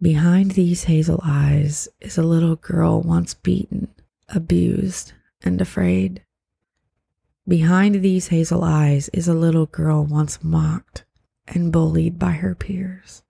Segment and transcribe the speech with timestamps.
[0.00, 3.88] Behind these hazel eyes is a little girl once beaten,
[4.28, 6.22] abused, and afraid.
[7.48, 11.04] Behind these hazel eyes is a little girl once mocked
[11.48, 13.24] and bullied by her peers.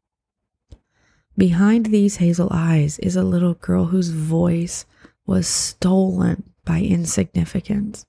[1.39, 4.85] Behind these hazel eyes is a little girl whose voice
[5.25, 8.05] was stolen by insignificance.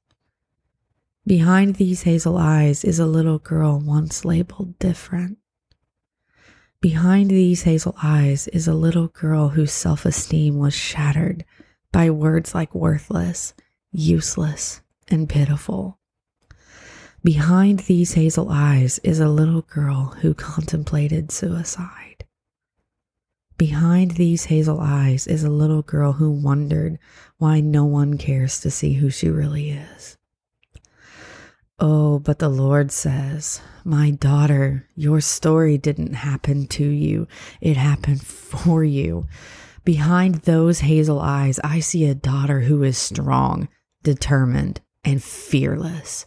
[1.25, 5.37] Behind these hazel eyes is a little girl once labeled different.
[6.81, 11.43] Behind these hazel eyes is a little girl whose self esteem was shattered
[11.91, 13.53] by words like worthless,
[13.91, 14.79] useless,
[15.09, 15.99] and pitiful.
[17.21, 22.23] Behind these hazel eyes is a little girl who contemplated suicide.
[23.57, 26.97] Behind these hazel eyes is a little girl who wondered
[27.39, 30.17] why no one cares to see who she really is.
[31.81, 37.27] Oh, but the Lord says, My daughter, your story didn't happen to you,
[37.61, 39.27] it happened for you.
[39.85, 43.69] Behind those hazel eyes, I see a daughter who is strong,
[44.03, 46.25] determined, and fearless.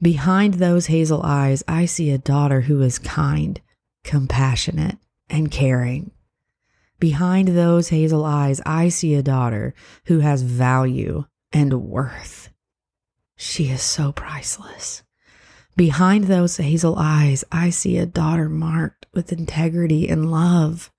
[0.00, 3.60] Behind those hazel eyes, I see a daughter who is kind,
[4.04, 6.12] compassionate, and caring.
[7.00, 9.74] Behind those hazel eyes, I see a daughter
[10.06, 12.51] who has value and worth.
[13.44, 15.02] She is so priceless.
[15.76, 20.92] Behind those hazel eyes, I see a daughter marked with integrity and love.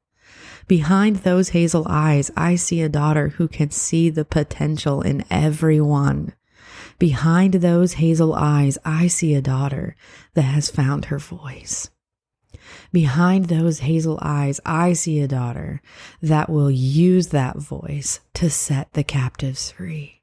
[0.67, 6.33] Behind those hazel eyes, I see a daughter who can see the potential in everyone.
[6.99, 9.95] Behind those hazel eyes, I see a daughter
[10.33, 11.91] that has found her voice.
[12.91, 15.81] Behind those hazel eyes, I see a daughter
[16.21, 20.22] that will use that voice to set the captives free.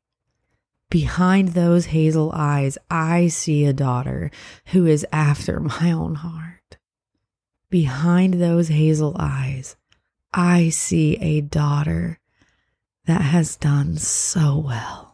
[0.90, 4.30] Behind those hazel eyes, I see a daughter
[4.66, 6.78] who is after my own heart.
[7.70, 9.76] Behind those hazel eyes,
[10.34, 12.18] I see a daughter
[13.06, 15.09] that has done so well.